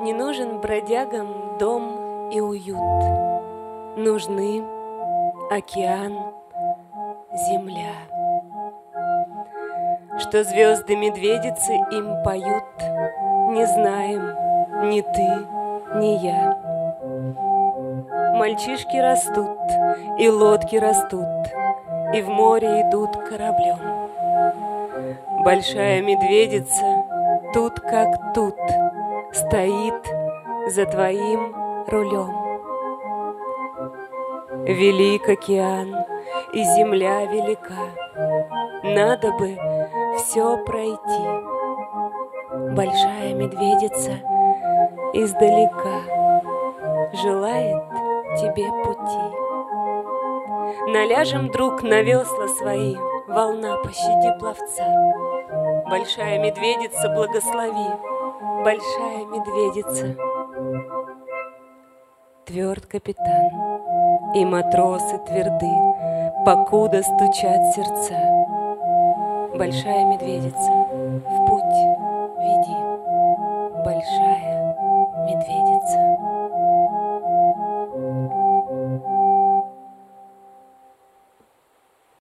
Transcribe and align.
Не 0.00 0.12
нужен 0.14 0.60
бродягам 0.60 1.58
дом 1.58 2.30
и 2.30 2.40
уют. 2.40 2.78
Нужны 3.96 4.64
океан, 5.50 6.16
земля. 7.32 7.92
Что 10.18 10.44
звезды 10.44 10.96
медведицы 10.96 11.74
им 11.92 12.22
поют, 12.24 12.64
Не 13.50 13.66
знаем 13.66 14.88
ни 14.90 15.00
ты, 15.00 15.46
ни 15.98 16.24
я. 16.24 16.56
Мальчишки 18.34 18.96
растут, 18.96 19.58
и 20.18 20.28
лодки 20.28 20.76
растут, 20.76 21.48
И 22.14 22.22
в 22.22 22.28
море 22.28 22.82
идут 22.82 23.16
кораблем. 23.16 24.08
Большая 25.44 26.00
медведица 26.02 27.07
тут 27.52 27.80
как 27.80 28.34
тут 28.34 28.56
Стоит 29.32 29.94
за 30.68 30.86
твоим 30.86 31.54
рулем. 31.86 32.32
Велик 34.64 35.28
океан, 35.28 35.94
и 36.52 36.62
земля 36.62 37.24
велика, 37.26 37.92
Надо 38.82 39.32
бы 39.32 39.58
все 40.16 40.56
пройти. 40.64 40.98
Большая 42.74 43.34
медведица 43.34 44.12
издалека 45.12 46.02
Желает 47.12 47.82
тебе 48.36 48.66
пути. 48.84 49.48
Наляжем, 50.90 51.50
друг, 51.50 51.82
на 51.82 52.02
весла 52.02 52.48
свои, 52.48 52.94
волна, 53.28 53.76
пощади 53.84 54.38
пловца. 54.38 54.86
Большая 55.88 56.38
медведица, 56.38 57.08
благослови, 57.10 57.90
большая 58.64 59.24
медведица. 59.26 60.16
Тверд 62.46 62.86
капитан, 62.86 63.50
и 64.34 64.44
матросы 64.44 65.18
тверды, 65.26 65.70
покуда 66.44 67.02
стучат 67.02 67.74
сердца. 67.74 68.18
Большая 69.54 70.04
медведица, 70.06 70.70
в 71.28 71.46
путь 71.46 71.78
веди. 72.38 72.97